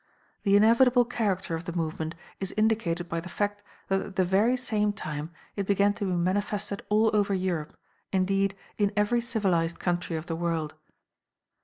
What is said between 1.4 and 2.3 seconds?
of the movement